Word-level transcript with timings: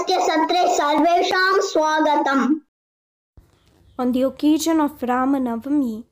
साहित्यसत्रे 0.00 0.60
सर्वेषां 0.76 1.60
स्वागतम् 1.70 2.44
On 3.98 4.12
the 4.12 4.22
occasion 4.22 4.80
of 4.80 5.02
Rama 5.02 5.38
Navami, 5.38 6.04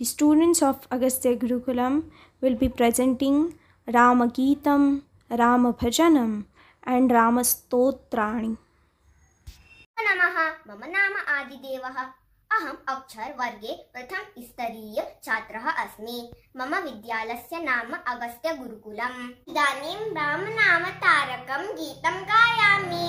the 0.00 0.04
students 0.04 0.62
of 0.62 0.88
Agastya 0.90 1.36
Gurukulam 1.36 2.02
will 2.40 2.56
be 2.56 2.68
presenting 2.68 3.54
Rama 3.86 4.26
Geetam, 4.28 5.02
Rama 5.30 5.72
Bhajanam, 5.74 6.32
and 6.84 7.12
Rama 7.12 7.42
Stotrani. 7.42 8.56
नमः 9.96 10.36
मम 10.68 10.82
नाम 10.96 11.14
आदिदेवः 11.36 11.98
अहम् 12.52 12.84
अक्षरवर्गे 12.88 13.72
प्रथमस्तरीय 13.92 15.20
छात्रः 15.24 15.70
अस्मि। 15.70 16.32
मम 16.56 16.74
विद्यालयस्य 16.76 17.58
नाम 17.58 17.94
अगस्त्यगुरुकुलम्। 18.06 19.30
इदानीं 19.48 19.96
रामनामतारकं 20.10 21.66
गीतं 21.74 22.22
गायामि। 22.22 23.06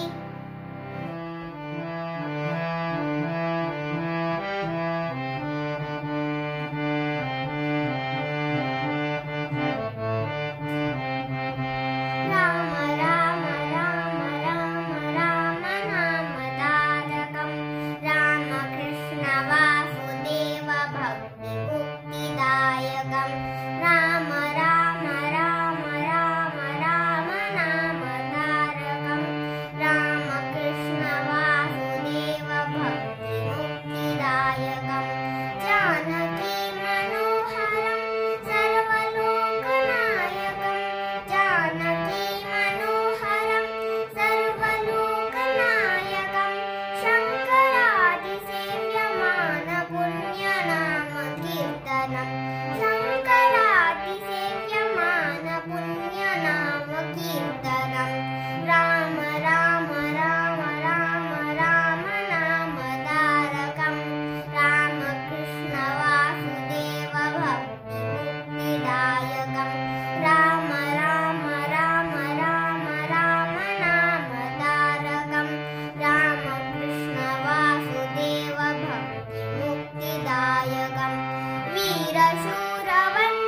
शूरवन् 82.36 83.47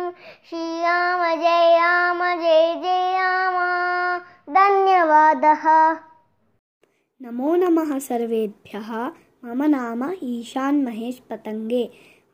श्रीराम 0.50 1.22
जय 1.42 1.66
राम 1.80 2.22
जय 2.42 2.74
जय 2.84 3.12
राम। 3.18 3.58
धन्यवादः 4.54 5.66
नमो 7.24 7.50
नमः 7.56 7.90
सर्वेभ्यः। 8.00 8.88
मम 9.46 9.64
नाम 9.72 10.04
ईशान् 10.24 10.78
महेश 10.84 11.18
पतङ्गे 11.30 11.82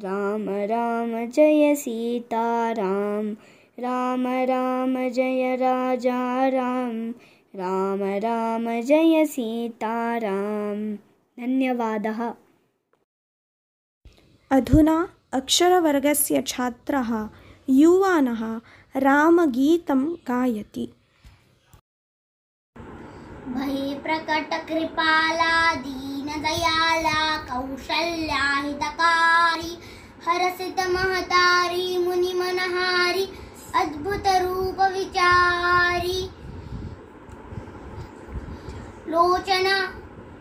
राम 0.00 0.48
राम 0.48 1.26
जय 1.26 1.74
सीताराम। 1.74 3.30
राम 3.78 4.26
राम 4.26 5.08
जय 5.08 5.56
राजा 5.56 6.48
राम 6.48 7.10
राम 7.56 8.02
राम 8.02 8.80
जय 8.80 9.24
सीताराम। 9.24 10.94
धन्यवादः। 11.38 12.34
अधुना 14.50 15.08
अक्षरवर्गस्य 15.32 16.42
छात्रः 16.42 17.28
युवानः 17.68 18.60
रामगीतं 18.96 20.04
गायति। 20.28 20.92
भये 23.48 23.94
प्रकट 23.94 24.50
कृपाला 24.68 25.74
दीनदयाला 25.74 27.18
कौशल्या 27.42 28.44
हितकारी 28.54 29.78
हरसित 30.28 30.80
महतारी 30.80 31.98
मुनिमनहारी 31.98 33.28
अद्भुत 33.74 34.22
रूप 34.26 34.80
विचारी। 34.80 36.30
लोचना, 39.08 39.94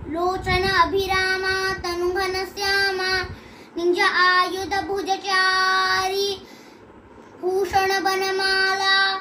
लोचन 0.07 0.63
अभिरामा 0.63 1.73
तनुघन 1.73 2.33
श्यामा, 2.45 3.21
निज 3.77 3.99
आयुध 3.99 4.87
भुजचारी। 4.87 6.47
भूषण 7.41 8.03
बनमाला, 8.03 9.15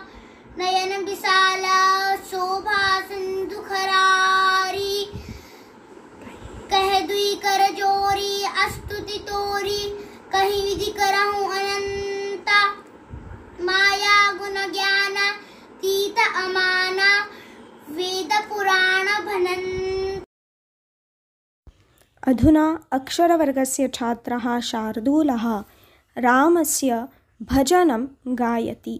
नयन 0.58 1.04
विशाला, 1.04 2.16
शोभा 2.16 3.00
सिंधु 3.00 3.60
खरारी। 3.60 5.04
कह 6.70 7.00
दुई 7.00 7.34
कर 7.34 7.72
जोरी, 7.72 8.44
अस्तुति 8.44 9.18
तोरी। 9.18 10.10
कही 10.34 10.62
विधि 10.64 10.90
करहूं 10.92 11.48
अनंता 11.54 12.60
माया 13.66 14.16
गुण 14.32 14.56
ज्ञान 14.72 15.16
तीत 15.82 16.18
अमाना 16.44 17.10
वेद 17.90 18.32
पुराण 18.48 19.06
भनन 19.26 19.62
अधुना 22.22 22.66
अक्षरवर्गस्य 22.92 23.88
छात्रः 23.94 24.46
शार्दूलः 24.70 25.46
रामस्य 26.16 26.90
भजनं 27.42 28.06
गायति। 28.38 28.96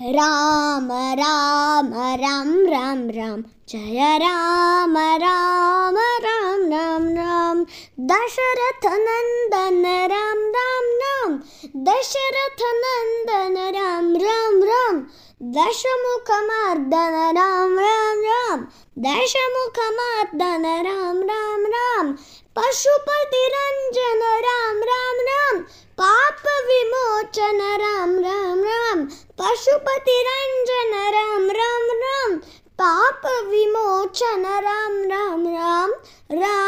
राम 0.00 0.88
राम 1.20 1.92
राम 2.22 2.48
राम 2.66 3.10
राम 3.10 3.42
जय 3.68 4.18
राम 4.18 4.96
राम 5.24 5.96
राम। 6.26 6.43
राम 6.74 7.08
राम। 7.08 7.64
दशरथ 8.00 8.86
नंदन 8.86 9.82
राम 10.12 10.38
राम 10.56 10.86
राम। 10.94 11.32
दशरथ 11.76 12.62
नंदन 12.62 13.56
राम 13.76 14.16
राम 14.16 14.62
राम। 14.62 15.06
दशमुख 15.42 16.30
मर्दन 16.30 17.32
राम 17.36 17.78
राम 17.78 18.20
राम। 18.20 18.60
दशमुख 18.98 19.78
मर्दन 19.78 20.64
राम 20.86 21.22
राम 21.22 21.66
राम। 21.66 22.12
पशुपति 22.56 23.50
रंजन 23.54 24.20
राम 24.44 24.76
राम 24.82 25.16
राम। 25.20 25.58
पाप 26.00 26.42
विमोचन 26.46 27.60
राम 27.80 28.18
राम 28.18 28.64
राम। 28.64 29.04
पशुपति 29.40 30.24
रंजन 30.26 30.92
राम 31.14 31.50
राम 31.50 31.86
राम। 31.96 32.36
पाप 32.82 33.22
विमोचन 33.26 34.42
राम 34.46 35.02
राम 35.04 35.46
राम। 35.46 35.92
राम 36.32 36.63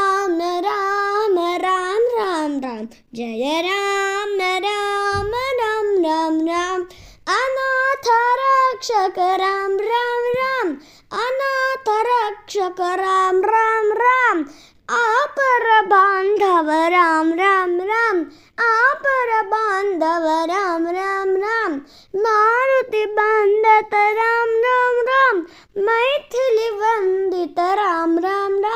जय 3.16 3.62
राम 3.66 4.38
राम 4.64 5.30
राम 5.34 6.04
राम 6.04 6.48
राम। 6.48 6.82
अनाथ 7.28 8.08
रक्षक 8.40 9.18
राम 9.18 9.78
राम 9.80 10.24
राम। 10.38 10.68
अनाथ 11.12 11.88
रक्षक 11.88 12.80
राम 12.80 13.42
राम 13.44 13.92
राम। 13.92 14.44
आपर 14.90 15.86
बांधव 15.86 16.70
राम 16.70 17.32
राम 17.32 17.80
राम। 17.80 18.20
आपर 18.58 19.42
बांधव 19.46 20.52
राम 20.52 20.86
राम 20.86 21.36
राम। 21.36 21.72
मारुति 22.16 23.06
बंदत 23.06 23.94
राम 23.94 24.50
राम 24.66 25.00
राम। 25.08 25.46
मैथिली 25.82 26.70
वंदित 26.70 27.58
राम 27.58 28.18
राम 28.18 28.58
राम। 28.58 28.75